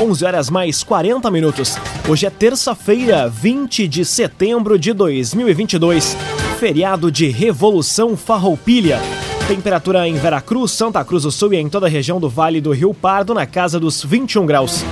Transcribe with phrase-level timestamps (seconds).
[0.00, 1.76] 11 horas mais 40 minutos.
[2.08, 6.16] Hoje é terça-feira, 20 de setembro de 2022,
[6.58, 8.98] feriado de Revolução Farroupilha.
[9.46, 12.72] Temperatura em Veracruz, Santa Cruz do Sul e em toda a região do Vale do
[12.72, 14.82] Rio Pardo na casa dos 21 graus.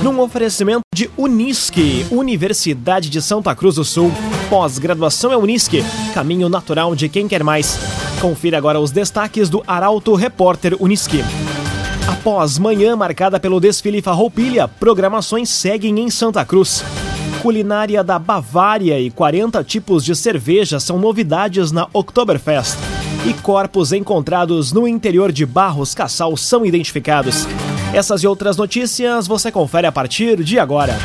[0.00, 4.12] Num oferecimento de Unisque, Universidade de Santa Cruz do Sul.
[4.48, 5.84] Pós-graduação é Unisque,
[6.14, 7.80] caminho natural de quem quer mais.
[8.20, 11.24] Confira agora os destaques do Arauto Repórter Unisque.
[12.06, 16.84] Após manhã marcada pelo desfile Farroupilha, programações seguem em Santa Cruz.
[17.40, 22.76] Culinária da Bavária e 40 tipos de cerveja são novidades na Oktoberfest.
[23.26, 27.46] E corpos encontrados no interior de Barros Cassal são identificados.
[27.92, 30.96] Essas e outras notícias você confere a partir de agora.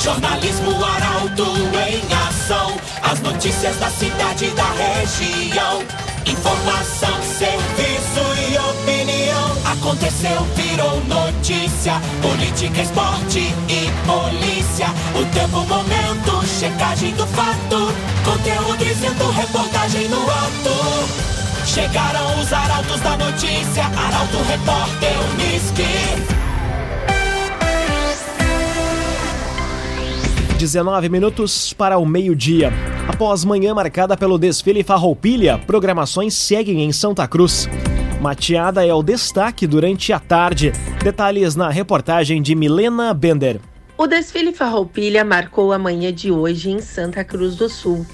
[0.00, 1.44] Jornalismo Arauto
[1.88, 2.76] em ação.
[3.02, 5.82] As notícias da cidade e da região.
[6.26, 8.81] Informação, serviço e opinião.
[9.82, 11.94] Aconteceu, virou notícia.
[12.22, 14.86] Política, esporte e polícia.
[15.20, 17.92] O tempo, momento, checagem do fato.
[18.24, 21.66] Conteúdo dizendo, reportagem no ato.
[21.66, 23.84] Chegaram os arautos da notícia.
[23.86, 25.82] Arauto, repórter, Unisque.
[30.58, 32.72] 19 minutos para o meio-dia.
[33.08, 37.68] Após manhã marcada pelo desfile Farroupilha, programações seguem em Santa Cruz.
[38.22, 40.70] Mateada é o destaque durante a tarde.
[41.02, 43.60] Detalhes na reportagem de Milena Bender.
[43.98, 48.06] O desfile Farroupilha marcou a manhã de hoje em Santa Cruz do Sul.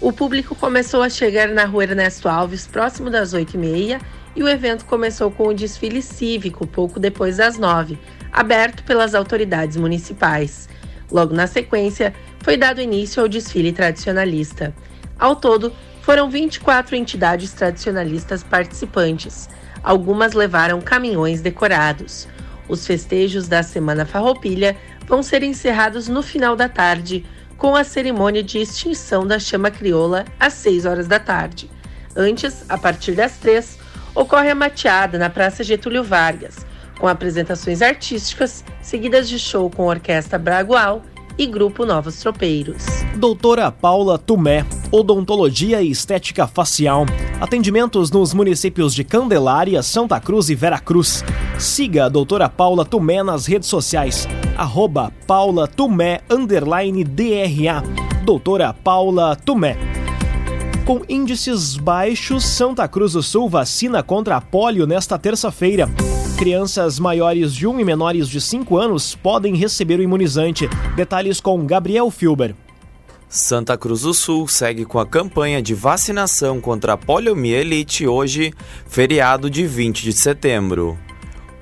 [0.00, 4.00] O público começou a chegar na rua Ernesto Alves próximo das 8h30
[4.36, 7.98] e o evento começou com o desfile cívico pouco depois das 9
[8.32, 10.68] aberto pelas autoridades municipais.
[11.10, 14.72] Logo na sequência, foi dado início ao desfile tradicionalista.
[15.18, 15.72] Ao todo,
[16.06, 19.48] foram 24 entidades tradicionalistas participantes.
[19.82, 22.28] Algumas levaram caminhões decorados.
[22.68, 28.40] Os festejos da Semana Farroupilha vão ser encerrados no final da tarde, com a cerimônia
[28.40, 31.68] de extinção da chama crioula às 6 horas da tarde.
[32.14, 33.76] Antes, a partir das 3,
[34.14, 36.64] ocorre a mateada na Praça Getúlio Vargas,
[37.00, 41.02] com apresentações artísticas, seguidas de show com orquestra Bragual
[41.38, 42.84] e grupo Novos Tropeiros.
[43.16, 47.06] Doutora Paula Tumé, Odontologia e Estética Facial.
[47.40, 51.24] Atendimentos nos municípios de Candelária, Santa Cruz e Veracruz.
[51.58, 54.26] Siga a doutora Paula Tumé nas redes sociais.
[54.56, 57.82] Arroba Paula Tumé, DRA.
[58.24, 59.76] Doutora Paula Tumé.
[60.84, 65.90] Com índices baixos, Santa Cruz do Sul vacina contra a polio nesta terça-feira.
[66.36, 70.68] Crianças maiores de 1 e menores de 5 anos podem receber o imunizante.
[70.94, 72.54] Detalhes com Gabriel Filber.
[73.26, 78.52] Santa Cruz do Sul segue com a campanha de vacinação contra a poliomielite hoje,
[78.86, 80.98] feriado de 20 de setembro.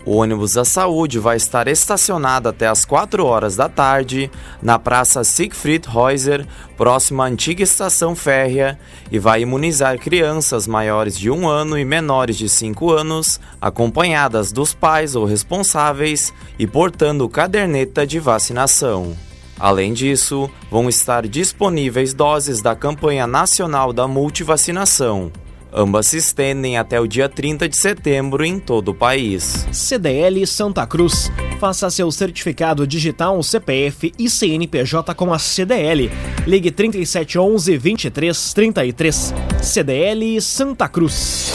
[0.06, 5.25] O ônibus da saúde vai estar estacionado até as 4 horas da tarde na Praça
[5.25, 8.78] Siegfried Reuser, próxima à antiga estação férrea,
[9.10, 14.75] e vai imunizar crianças maiores de 1 ano e menores de 5 anos, acompanhadas dos
[14.75, 19.16] pais ou responsáveis e portando caderneta de vacinação.
[19.59, 25.32] Além disso, vão estar disponíveis doses da campanha nacional da multivacinação.
[25.77, 29.67] Ambas se estendem até o dia 30 de setembro em todo o país.
[29.73, 31.33] CDL Santa Cruz.
[31.59, 36.12] Faça seu certificado digital, CPF e CNPJ com a CDL.
[36.47, 39.35] Ligue 3711 2333.
[39.61, 41.55] CDL Santa Cruz.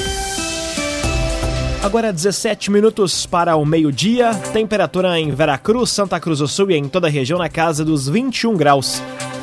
[1.82, 4.36] Agora 17 minutos para o meio-dia.
[4.52, 8.10] Temperatura em Veracruz, Santa Cruz do Sul e em toda a região na casa dos
[8.10, 9.02] 21 graus.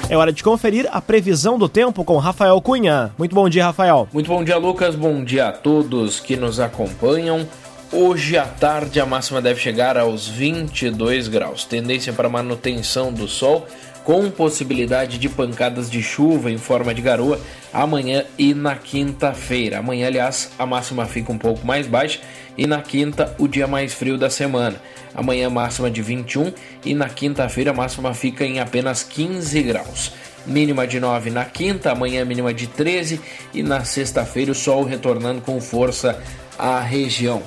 [0.09, 3.11] É hora de conferir a previsão do tempo com Rafael Cunha.
[3.19, 4.09] Muito bom dia, Rafael.
[4.13, 4.95] Muito bom dia, Lucas.
[4.95, 7.45] Bom dia a todos que nos acompanham.
[7.93, 11.65] Hoje à tarde a máxima deve chegar aos 22 graus.
[11.65, 13.67] Tendência para manutenção do sol
[14.05, 17.41] com possibilidade de pancadas de chuva em forma de garoa
[17.73, 19.79] amanhã e na quinta-feira.
[19.79, 22.21] Amanhã, aliás, a máxima fica um pouco mais baixa
[22.57, 24.81] e na quinta o dia mais frio da semana.
[25.15, 26.53] Amanhã máxima de 21
[26.85, 30.13] e na quinta-feira a máxima fica em apenas 15 graus.
[30.47, 33.21] Mínima de 9 na quinta, amanhã mínima de 13
[33.53, 36.23] e na sexta-feira o sol retornando com força
[36.59, 37.43] à região.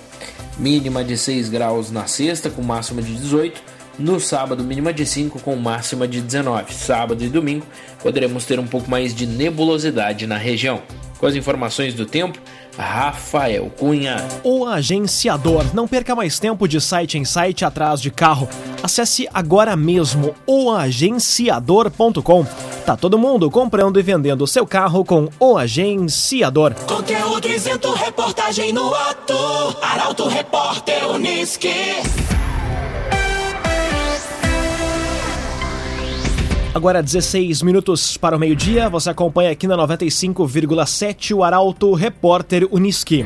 [0.57, 3.62] Mínima de 6 graus na sexta, com máxima de 18.
[3.98, 6.74] No sábado, mínima de 5 com máxima de 19.
[6.74, 7.66] Sábado e domingo
[8.01, 10.81] poderemos ter um pouco mais de nebulosidade na região.
[11.18, 12.39] Com as informações do tempo,
[12.80, 14.26] Rafael Cunha.
[14.44, 15.66] O agenciador.
[15.74, 18.48] Não perca mais tempo de site em site atrás de carro.
[18.81, 22.46] Acesse agora mesmo oagenciador.com.
[22.86, 26.74] Tá todo mundo comprando e vendendo seu carro com o agenciador.
[26.88, 29.36] Conteúdo isento, reportagem no ato.
[29.82, 31.70] Arauto Repórter Unisque.
[36.80, 43.26] Agora 16 minutos para o meio-dia, você acompanha aqui na 95,7 o Arauto Repórter Uniski.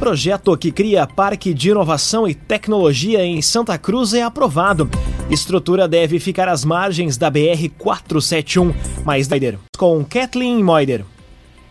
[0.00, 4.90] Projeto que cria Parque de Inovação e Tecnologia em Santa Cruz é aprovado.
[5.30, 8.74] Estrutura deve ficar às margens da BR 471.
[9.04, 9.60] Mais Moider.
[9.78, 11.04] Com Kathleen Moider.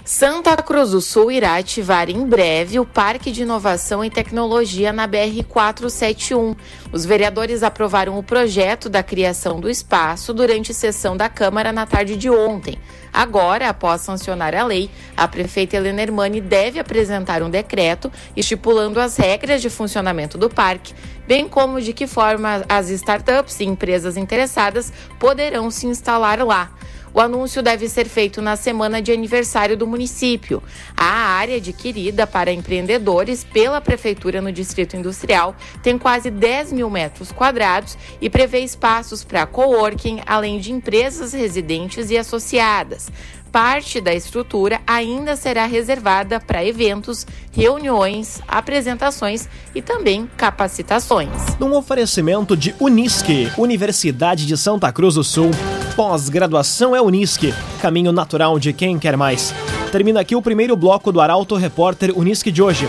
[0.07, 5.05] Santa Cruz do Sul irá ativar em breve o Parque de Inovação e Tecnologia na
[5.05, 6.55] BR-471.
[6.93, 12.15] Os vereadores aprovaram o projeto da criação do espaço durante sessão da Câmara na tarde
[12.15, 12.77] de ontem.
[13.11, 19.17] Agora, após sancionar a lei, a prefeita Helena Hermani deve apresentar um decreto estipulando as
[19.17, 20.93] regras de funcionamento do parque,
[21.27, 26.71] bem como de que forma as startups e empresas interessadas poderão se instalar lá.
[27.17, 30.61] O anúncio deve ser feito na semana de aniversário do município.
[30.95, 37.31] A área adquirida para empreendedores pela Prefeitura no Distrito Industrial tem quase 10 mil metros
[37.31, 43.09] quadrados e prevê espaços para coworking, além de empresas residentes e associadas
[43.47, 51.31] parte da estrutura ainda será reservada para eventos, reuniões, apresentações e também capacitações.
[51.59, 55.49] Num oferecimento de Unisque, Universidade de Santa Cruz do Sul,
[55.97, 57.51] pós-graduação é Unisque,
[57.81, 59.51] caminho natural de quem quer mais.
[59.91, 62.85] Termina aqui o primeiro bloco do Arauto Repórter Unisque de hoje.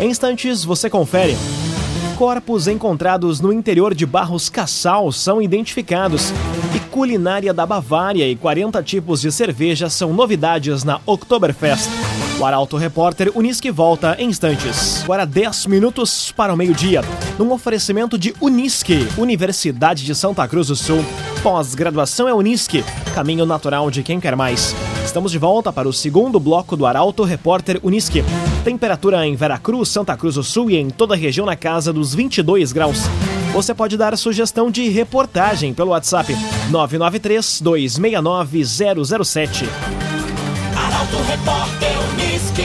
[0.00, 1.36] Em instantes você confere.
[2.16, 6.32] Corpos encontrados no interior de Barros Cassal são identificados
[6.72, 11.90] e culinária da Bavária e 40 tipos de cerveja são novidades na Oktoberfest.
[12.42, 15.04] O Arauto Repórter Unisque volta em instantes.
[15.04, 17.00] Agora 10 minutos para o meio-dia.
[17.38, 21.04] Num oferecimento de Unisque, Universidade de Santa Cruz do Sul.
[21.40, 22.84] Pós-graduação é Unisque,
[23.14, 24.74] caminho natural de quem quer mais.
[25.04, 28.24] Estamos de volta para o segundo bloco do Arauto Repórter Unisque.
[28.64, 32.12] Temperatura em Veracruz, Santa Cruz do Sul e em toda a região na casa dos
[32.12, 33.02] 22 graus.
[33.52, 36.34] Você pode dar sugestão de reportagem pelo WhatsApp
[36.72, 40.01] 993 269 007.
[41.42, 42.62] Repórter Unisque.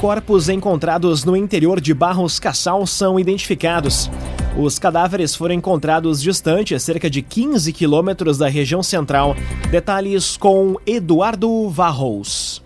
[0.00, 4.10] Corpos encontrados no interior de Barros Cassal são identificados.
[4.58, 9.36] Os cadáveres foram encontrados distantes, cerca de 15 quilômetros da região central.
[9.70, 12.60] Detalhes com Eduardo Varros.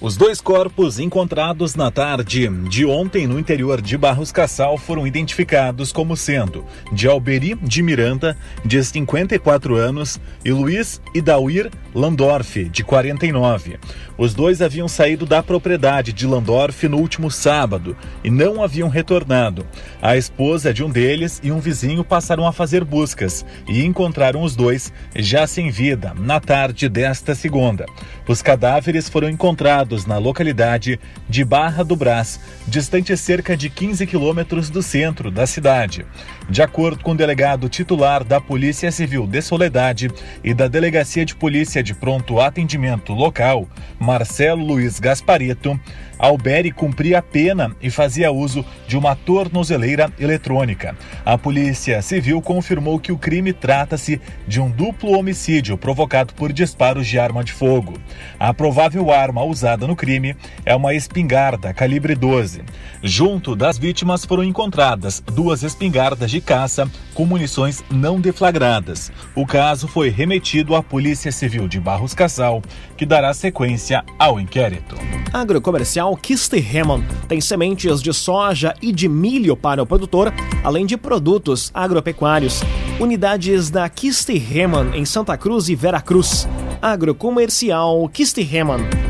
[0.00, 5.90] Os dois corpos encontrados na tarde de ontem no interior de Barros Cassal foram identificados
[5.90, 13.80] como sendo de Alberi de Miranda, de 54 anos, e Luiz Idauir Landorf, de 49.
[14.16, 19.66] Os dois haviam saído da propriedade de Landorf no último sábado e não haviam retornado.
[20.00, 24.54] A esposa de um deles e um vizinho passaram a fazer buscas e encontraram os
[24.54, 27.84] dois já sem vida na tarde desta segunda.
[28.28, 30.98] Os cadáveres foram encontrados na localidade
[31.28, 36.04] de Barra do Brás, distante cerca de 15 quilômetros do centro da cidade.
[36.48, 40.10] De acordo com o delegado titular da Polícia Civil de Soledade
[40.42, 43.68] e da Delegacia de Polícia de Pronto Atendimento Local,
[43.98, 45.78] Marcelo Luiz Gasparito,
[46.18, 50.96] Alberi cumpria a pena e fazia uso de uma tornozeleira eletrônica.
[51.24, 57.06] A Polícia Civil confirmou que o crime trata-se de um duplo homicídio provocado por disparos
[57.06, 57.94] de arma de fogo.
[58.38, 60.34] A provável arma usada no crime
[60.64, 62.62] é uma espingarda calibre 12.
[63.02, 69.12] Junto das vítimas foram encontradas duas espingardas de caça com munições não deflagradas.
[69.34, 72.62] O caso foi remetido à Polícia Civil de Barros Casal,
[72.96, 74.96] que dará sequência ao inquérito.
[75.32, 80.32] Agrocomercial Kisterhemann tem sementes de soja e de milho para o produtor,
[80.64, 82.62] além de produtos agropecuários.
[83.00, 86.48] Unidades da Kisterhemann em Santa Cruz e Veracruz.
[86.80, 89.07] Agrocomercial Kisterhemann.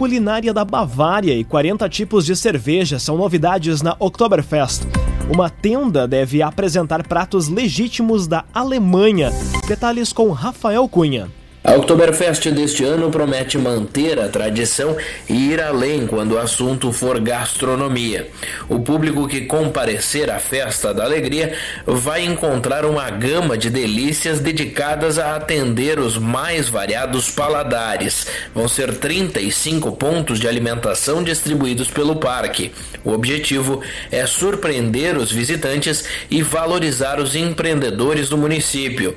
[0.00, 4.84] Culinária da Bavária e 40 tipos de cerveja são novidades na Oktoberfest.
[5.30, 9.30] Uma tenda deve apresentar pratos legítimos da Alemanha.
[9.68, 11.28] Detalhes com Rafael Cunha.
[11.62, 14.96] A Oktoberfest deste ano promete manter a tradição
[15.28, 18.28] e ir além quando o assunto for gastronomia.
[18.66, 21.52] O público que comparecer à Festa da Alegria
[21.86, 28.26] vai encontrar uma gama de delícias dedicadas a atender os mais variados paladares.
[28.54, 32.72] Vão ser 35 pontos de alimentação distribuídos pelo parque.
[33.04, 39.14] O objetivo é surpreender os visitantes e valorizar os empreendedores do município.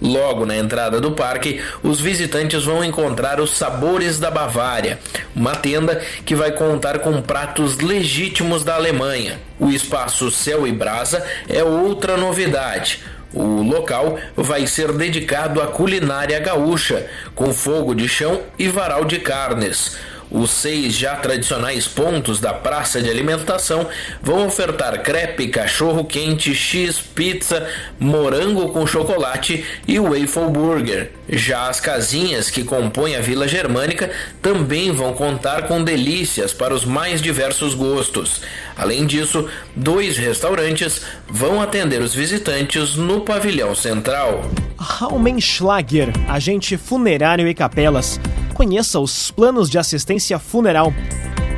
[0.00, 4.98] Logo na entrada do parque, os visitantes vão encontrar os Sabores da Bavária,
[5.36, 9.38] uma tenda que vai contar com pratos legítimos da Alemanha.
[9.58, 13.00] O espaço Céu e Brasa é outra novidade.
[13.32, 19.18] O local vai ser dedicado à culinária gaúcha, com fogo de chão e varal de
[19.18, 19.96] carnes.
[20.30, 23.88] Os seis já tradicionais pontos da praça de alimentação
[24.22, 27.66] vão ofertar crepe, cachorro quente, x, pizza,
[27.98, 31.10] morango com chocolate e waffle burger.
[31.28, 34.10] Já as casinhas que compõem a Vila Germânica
[34.40, 38.40] também vão contar com delícias para os mais diversos gostos.
[38.76, 44.48] Além disso, dois restaurantes vão atender os visitantes no pavilhão central.
[44.78, 48.18] Raumenschlager, agente funerário e capelas.
[48.54, 50.92] Conheça os planos de assistência funeral.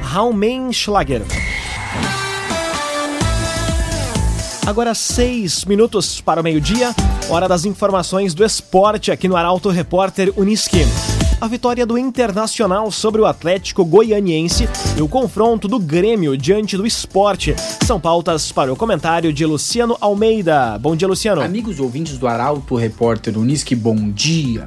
[0.01, 1.23] Raumenschlager.
[4.65, 6.95] Agora seis minutos para o meio-dia,
[7.29, 10.87] hora das informações do esporte aqui no Arauto Repórter Uniski.
[11.41, 16.87] A vitória do Internacional sobre o Atlético Goianiense e o confronto do Grêmio diante do
[16.87, 20.79] esporte são pautas para o comentário de Luciano Almeida.
[20.79, 21.43] Bom dia, Luciano.
[21.43, 24.65] Amigos ouvintes do Arauto Repórter Uniski, bom dia.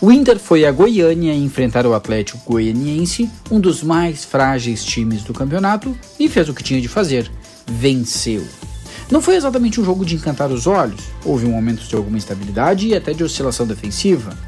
[0.00, 5.34] O Inter foi a Goiânia enfrentar o Atlético Goianiense, um dos mais frágeis times do
[5.34, 7.28] campeonato, e fez o que tinha de fazer:
[7.66, 8.46] venceu.
[9.10, 12.94] Não foi exatamente um jogo de encantar os olhos, houve momentos de alguma instabilidade e
[12.94, 14.38] até de oscilação defensiva.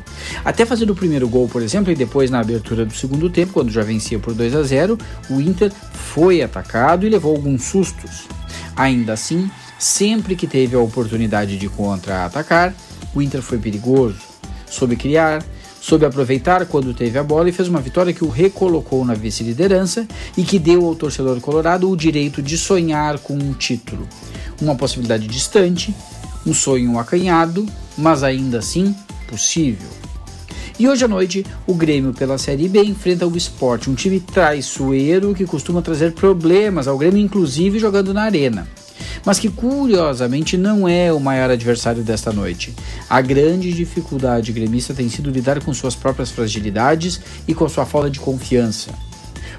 [0.45, 3.73] Até fazer o primeiro gol, por exemplo, e depois na abertura do segundo tempo, quando
[3.73, 4.97] já vencia por 2 a 0,
[5.30, 8.28] o Inter foi atacado e levou alguns sustos.
[8.76, 12.73] Ainda assim, sempre que teve a oportunidade de contra-atacar,
[13.12, 14.29] o Inter foi perigoso,
[14.70, 15.44] soube criar,
[15.80, 20.06] soube aproveitar quando teve a bola e fez uma vitória que o recolocou na vice-liderança
[20.36, 24.06] e que deu ao torcedor colorado o direito de sonhar com um título
[24.60, 25.94] uma possibilidade distante,
[26.46, 28.94] um sonho acanhado, mas ainda assim
[29.28, 29.88] possível.
[30.78, 35.34] E hoje à noite, o Grêmio pela Série B enfrenta o Sport, um time traiçoeiro
[35.34, 38.66] que costuma trazer problemas ao Grêmio, inclusive jogando na arena.
[39.24, 42.74] Mas que curiosamente não é o maior adversário desta noite.
[43.08, 48.10] A grande dificuldade gremista tem sido lidar com suas próprias fragilidades e com sua falta
[48.10, 48.90] de confiança.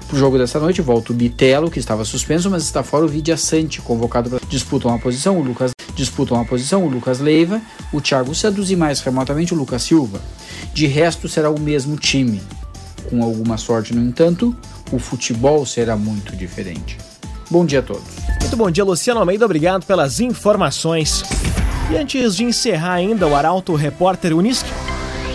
[0.08, 3.36] Pro jogo dessa noite volta o Bitelo, que estava suspenso, mas está fora o Vidia
[3.36, 8.00] Sante, convocado para disputar uma posição, o Lucas disputam uma posição, o Lucas Leiva, o
[8.00, 10.20] Thiago Santos e mais remotamente o Lucas Silva.
[10.74, 12.42] De resto será o mesmo time.
[13.08, 14.56] Com alguma sorte, no entanto,
[14.90, 16.98] o futebol será muito diferente.
[17.52, 18.02] Bom dia a todos.
[18.40, 19.44] Muito bom dia, Luciano Almeida.
[19.44, 21.22] Obrigado pelas informações.
[21.90, 24.70] E antes de encerrar ainda o Arauto Repórter Unisque,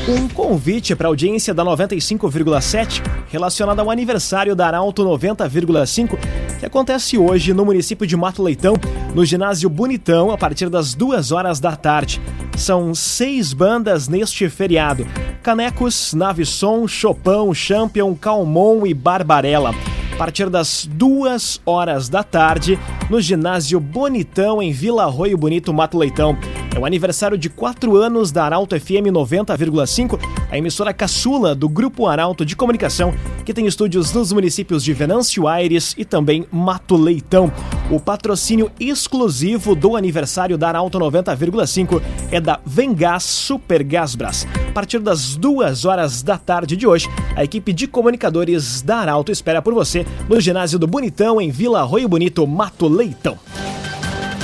[0.09, 6.17] um convite para a audiência da 95,7 relacionada ao aniversário da Arauto 90,5
[6.57, 8.73] que acontece hoje no município de Mato Leitão,
[9.13, 12.19] no ginásio Bonitão, a partir das duas horas da tarde.
[12.57, 15.05] São seis bandas neste feriado:
[15.43, 19.75] Canecos, Navisson, Chopão, Champion, Calmon e Barbarella
[20.17, 22.77] partir das duas horas da tarde,
[23.09, 26.35] no ginásio Bonitão, em Vila Arroio Bonito, Mato Leitão.
[26.77, 30.19] É o aniversário de quatro anos da Arauto FM 90,5,
[30.51, 35.47] a emissora caçula do Grupo Arauto de Comunicação, que tem estúdios nos municípios de Venâncio
[35.47, 37.51] Aires e também Mato Leitão.
[37.89, 44.45] O patrocínio exclusivo do aniversário da Arauto 90,5 é da Vengás Super Gasbras.
[44.69, 49.31] A partir das duas horas da tarde de hoje, a equipe de comunicadores da Arauto
[49.31, 53.35] espera por você no ginásio do Bonitão, em Vila Arroio Bonito, Mato Leitão.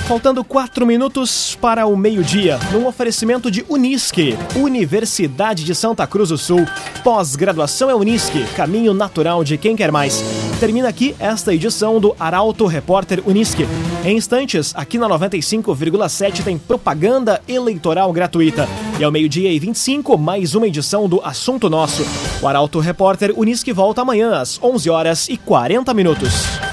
[0.07, 6.37] Faltando quatro minutos para o meio-dia, num oferecimento de Unisque, Universidade de Santa Cruz do
[6.37, 6.67] Sul.
[7.05, 10.21] Pós-graduação é Unisque, caminho natural de quem quer mais.
[10.59, 13.65] Termina aqui esta edição do Arauto Repórter Unisque.
[14.03, 18.67] Em instantes, aqui na 95,7 tem propaganda eleitoral gratuita.
[18.99, 22.05] E ao meio-dia e 25, mais uma edição do Assunto Nosso.
[22.41, 26.72] O Arauto Repórter Unisque volta amanhã às 11 horas e 40 minutos.